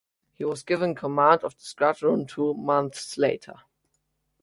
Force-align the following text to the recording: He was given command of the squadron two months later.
He 0.33 0.43
was 0.43 0.63
given 0.63 0.95
command 0.95 1.43
of 1.43 1.53
the 1.55 1.61
squadron 1.63 2.25
two 2.25 2.55
months 2.55 3.19
later. 3.19 3.53